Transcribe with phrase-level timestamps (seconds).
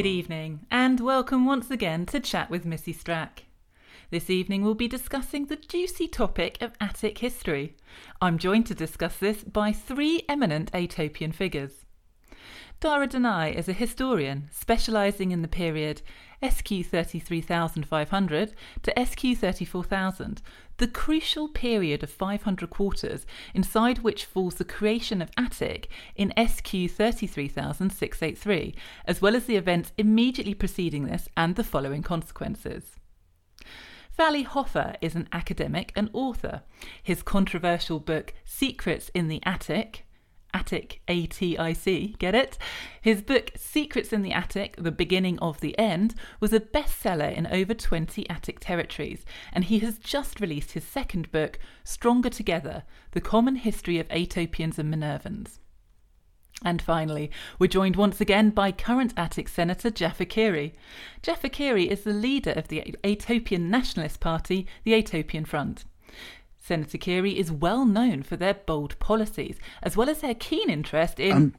[0.00, 3.40] Good evening, and welcome once again to Chat with Missy Strack.
[4.08, 7.76] This evening we'll be discussing the juicy topic of Attic history.
[8.18, 11.84] I'm joined to discuss this by three eminent Atopian figures.
[12.80, 16.02] Dara Denai is a historian specialising in the period
[16.42, 20.42] SQ 33500 to SQ 34000,
[20.78, 26.66] the crucial period of 500 quarters inside which falls the creation of Attic in SQ
[26.66, 28.74] 33683,
[29.04, 32.96] as well as the events immediately preceding this and the following consequences.
[34.16, 36.62] Vali Hoffer is an academic and author.
[37.02, 40.04] His controversial book, Secrets in the Attic,
[40.52, 42.58] Attic, A T I C, get it?
[43.00, 47.46] His book, Secrets in the Attic The Beginning of the End, was a bestseller in
[47.46, 53.20] over 20 Attic territories, and he has just released his second book, Stronger Together The
[53.20, 55.58] Common History of Aetopians and Minervans.
[56.62, 60.74] And finally, we're joined once again by current Attic Senator Jaffa Kiri.
[61.22, 65.84] Jaffa Kiri is the leader of the Aetopian Nationalist Party, the Aetopian Front.
[66.70, 71.18] Senator Keary is well known for their bold policies, as well as their keen interest
[71.18, 71.32] in.
[71.32, 71.54] Um,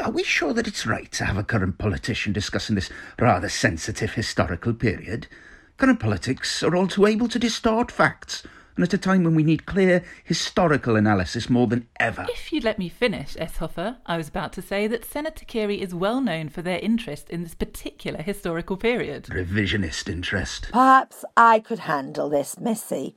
[0.00, 4.14] are we sure that it's right to have a current politician discussing this rather sensitive
[4.14, 5.28] historical period?
[5.76, 8.42] Current politics are all too able to distort facts,
[8.74, 12.26] and at a time when we need clear historical analysis more than ever.
[12.28, 13.58] If you'd let me finish, S.
[13.58, 17.30] Hoffer, I was about to say that Senator Keary is well known for their interest
[17.30, 19.26] in this particular historical period.
[19.26, 20.70] Revisionist interest.
[20.72, 23.14] Perhaps I could handle this, Missy.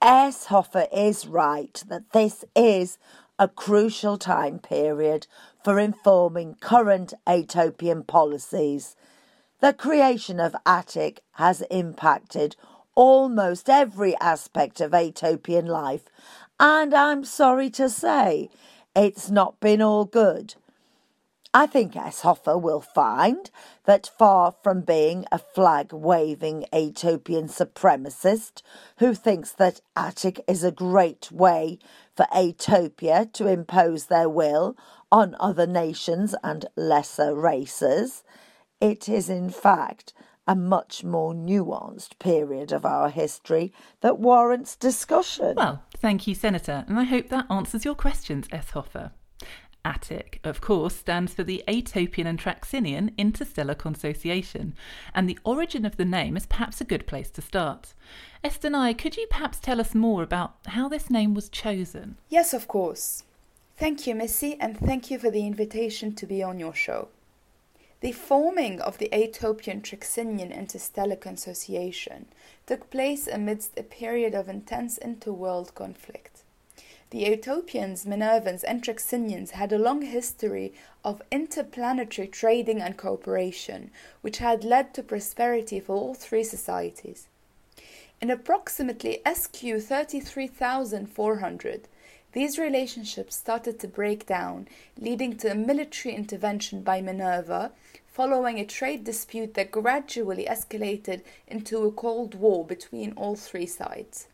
[0.00, 0.44] S.
[0.44, 2.98] Hoffer is right that this is
[3.36, 5.26] a crucial time period
[5.64, 8.94] for informing current Atopian policies.
[9.60, 12.54] The creation of Attic has impacted
[12.94, 16.04] almost every aspect of Atopian life,
[16.60, 18.50] and I'm sorry to say
[18.94, 20.54] it's not been all good.
[21.54, 22.20] I think S.
[22.20, 23.50] Hoffer will find
[23.84, 28.60] that far from being a flag waving Atopian supremacist
[28.98, 31.78] who thinks that Attic is a great way
[32.14, 34.76] for Atopia to impose their will
[35.10, 38.22] on other nations and lesser races,
[38.80, 40.12] it is in fact
[40.46, 43.72] a much more nuanced period of our history
[44.02, 45.54] that warrants discussion.
[45.56, 48.70] Well, thank you, Senator, and I hope that answers your questions, S.
[50.44, 54.74] Of course, stands for the Atopian and Traxinian Interstellar Consociation,
[55.14, 57.94] and the origin of the name is perhaps a good place to start.
[58.44, 58.58] S.
[58.58, 62.18] Denai, could you perhaps tell us more about how this name was chosen?
[62.28, 63.24] Yes, of course.
[63.78, 67.08] Thank you, Missy, and thank you for the invitation to be on your show.
[68.00, 72.26] The forming of the Atopian Traxinian Interstellar Consociation
[72.66, 76.37] took place amidst a period of intense interworld conflict.
[77.10, 84.36] The Aetopians, Minervans, and Traxinians had a long history of interplanetary trading and cooperation, which
[84.38, 87.28] had led to prosperity for all three societies.
[88.20, 91.88] In approximately SQ 33,400,
[92.32, 94.68] these relationships started to break down,
[94.98, 97.72] leading to a military intervention by Minerva,
[98.06, 104.28] following a trade dispute that gradually escalated into a Cold War between all three sides.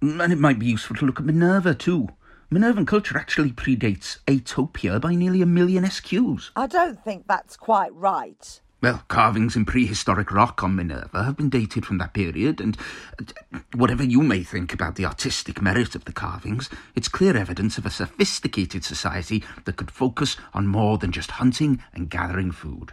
[0.00, 2.08] And it might be useful to look at Minerva too.
[2.52, 6.50] Minervan culture actually predates Aetopia by nearly a million SQs.
[6.56, 8.60] I don't think that's quite right.
[8.82, 12.78] Well, carvings in prehistoric rock on Minerva have been dated from that period, and
[13.20, 17.76] uh, whatever you may think about the artistic merit of the carvings, it's clear evidence
[17.76, 22.92] of a sophisticated society that could focus on more than just hunting and gathering food.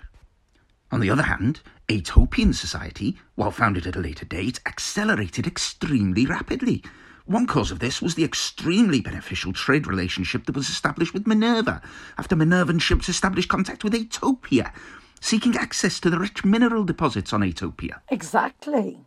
[0.92, 6.84] On the other hand, Aetopian society, while founded at a later date, accelerated extremely rapidly.
[7.26, 11.82] One cause of this was the extremely beneficial trade relationship that was established with Minerva
[12.18, 14.74] after Minervan ships established contact with Aetopia,
[15.22, 18.02] seeking access to the rich mineral deposits on Aetopia.
[18.10, 19.06] Exactly.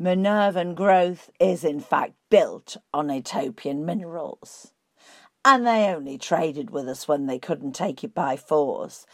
[0.00, 4.72] Minervan growth is in fact built on Aetopian minerals.
[5.44, 9.06] And they only traded with us when they couldn't take it by force.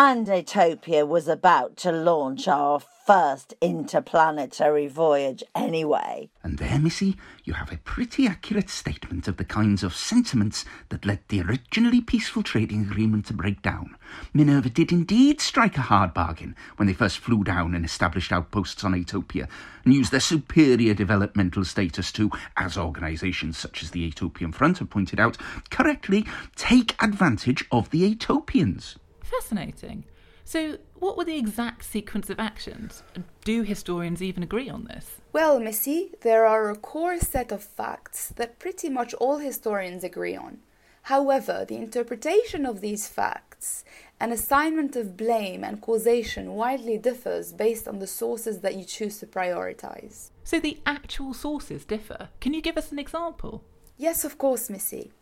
[0.00, 6.30] And Aetopia was about to launch our first interplanetary voyage anyway.
[6.44, 11.04] And there, Missy, you have a pretty accurate statement of the kinds of sentiments that
[11.04, 13.96] led the originally peaceful trading agreement to break down.
[14.32, 18.84] Minerva did indeed strike a hard bargain when they first flew down and established outposts
[18.84, 19.48] on Aetopia
[19.84, 24.90] and used their superior developmental status to, as organisations such as the Aetopian Front have
[24.90, 25.36] pointed out,
[25.70, 26.24] correctly
[26.54, 28.94] take advantage of the Aetopians.
[29.28, 30.04] Fascinating.
[30.44, 33.02] So, what were the exact sequence of actions?
[33.44, 35.20] Do historians even agree on this?
[35.30, 40.34] Well, Missy, there are a core set of facts that pretty much all historians agree
[40.34, 40.60] on.
[41.02, 43.84] However, the interpretation of these facts
[44.18, 49.18] and assignment of blame and causation widely differs based on the sources that you choose
[49.18, 50.30] to prioritize.
[50.44, 52.30] So, the actual sources differ.
[52.40, 53.64] Can you give us an example?
[53.98, 55.12] Yes, of course, Missy.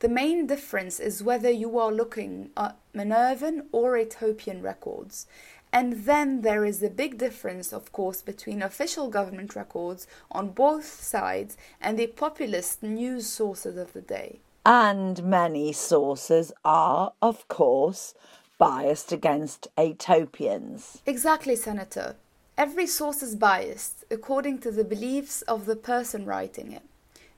[0.00, 5.26] The main difference is whether you are looking at Minervan or Aetopian records.
[5.72, 10.86] And then there is a big difference, of course, between official government records on both
[10.86, 14.38] sides and the populist news sources of the day.
[14.64, 18.14] And many sources are, of course,
[18.56, 21.00] biased against Aetopians.
[21.06, 22.14] Exactly, Senator.
[22.56, 26.82] Every source is biased according to the beliefs of the person writing it.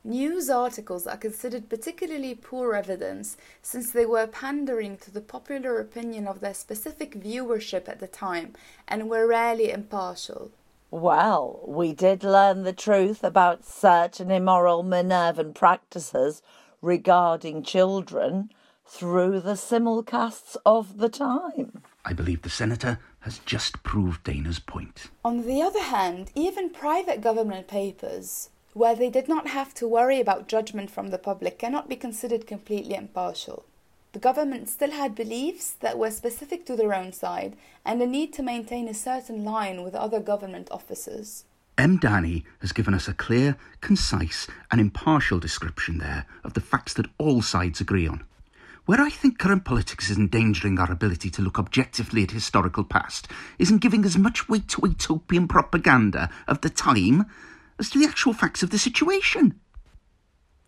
[0.02, 6.26] News articles are considered particularly poor evidence since they were pandering to the popular opinion
[6.26, 8.54] of their specific viewership at the time
[8.88, 10.52] and were rarely impartial.
[10.90, 16.40] Well, we did learn the truth about certain immoral Minervan practices
[16.80, 18.50] regarding children
[18.86, 21.82] through the simulcasts of the time.
[22.06, 25.10] I believe the senator has just proved Dana's point.
[25.22, 30.20] On the other hand, even private government papers where they did not have to worry
[30.20, 33.64] about judgment from the public cannot be considered completely impartial.
[34.12, 38.32] The government still had beliefs that were specific to their own side and a need
[38.34, 41.44] to maintain a certain line with other government officers.
[41.78, 41.98] M.
[41.98, 47.06] Dani has given us a clear, concise, and impartial description there of the facts that
[47.18, 48.24] all sides agree on.
[48.86, 53.28] Where I think current politics is endangering our ability to look objectively at historical past
[53.58, 57.26] is in giving as much weight to utopian propaganda of the time
[57.80, 59.58] as to the actual facts of the situation.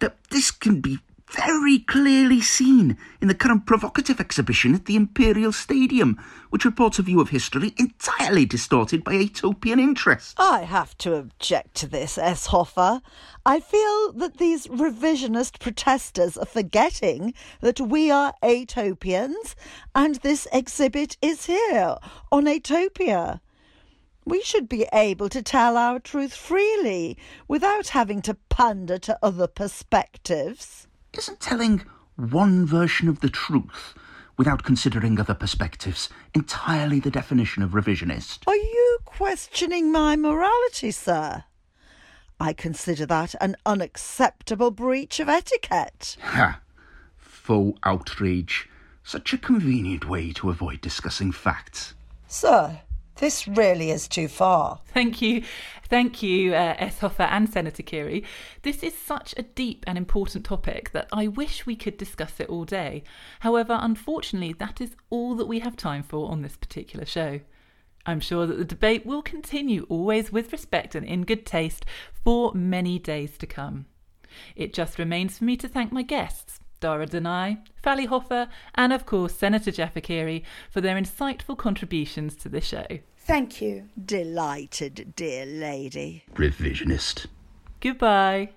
[0.00, 0.99] That this can be
[1.32, 6.19] very clearly seen in the current provocative exhibition at the Imperial Stadium,
[6.50, 10.35] which reports a view of history entirely distorted by Aetopian interests.
[10.37, 12.47] I have to object to this, S.
[12.47, 13.00] Hoffer.
[13.47, 19.54] I feel that these revisionist protesters are forgetting that we are Aetopians
[19.95, 21.97] and this exhibit is here
[22.31, 23.40] on Aetopia.
[24.25, 27.17] We should be able to tell our truth freely
[27.49, 30.87] without having to pander to other perspectives.
[31.12, 31.85] Isn't telling
[32.17, 33.95] one version of the truth
[34.37, 38.47] without considering other perspectives entirely the definition of revisionist?
[38.47, 41.45] Are you questioning my morality, sir?
[42.38, 46.17] I consider that an unacceptable breach of etiquette.
[46.23, 46.61] Ha!
[47.17, 48.69] Faux outrage.
[49.05, 51.95] Such a convenient way to avoid discussing facts.
[52.26, 52.81] Sir,
[53.16, 54.81] this really is too far.
[54.87, 55.42] Thank you.
[55.88, 57.00] Thank you, uh, S.
[57.00, 58.25] Hoffer and Senator Keary.
[58.62, 62.49] This is such a deep and important topic that I wish we could discuss it
[62.49, 63.02] all day.
[63.40, 67.40] However, unfortunately, that is all that we have time for on this particular show.
[68.07, 71.85] I'm sure that the debate will continue, always with respect and in good taste,
[72.25, 73.85] for many days to come.
[74.57, 79.07] It just remains for me to thank my guests, Dara Denai, Fally Hoffer, and of
[79.07, 82.87] course Senator Jaffa Keary for their insightful contributions to the show.
[83.17, 83.89] Thank you.
[84.05, 86.25] Delighted, dear lady.
[86.35, 87.27] Revisionist.
[87.81, 88.51] Goodbye.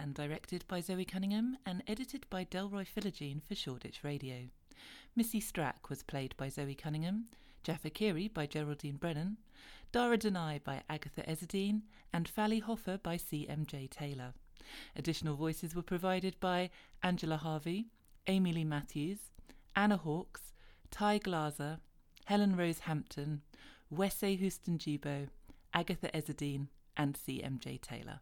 [0.00, 4.48] And directed by Zoe Cunningham and edited by Delroy Philogene for Shoreditch Radio.
[5.14, 7.26] Missy Strack was played by Zoe Cunningham,
[7.62, 9.36] Jaffa Kiri by Geraldine Brennan,
[9.92, 11.82] Dara Denai by Agatha Ezzedine,
[12.14, 13.88] and Fally Hoffer by C.M.J.
[13.88, 14.32] Taylor.
[14.96, 16.70] Additional voices were provided by
[17.02, 17.88] Angela Harvey,
[18.26, 19.18] Amy Lee Matthews,
[19.76, 20.54] Anna Hawkes,
[20.90, 21.78] Ty Glaser,
[22.24, 23.42] Helen Rose Hampton,
[23.90, 25.26] Wesse Houston Jibo,
[25.74, 27.78] Agatha Ezzedine, and C.M.J.
[27.78, 28.20] Taylor.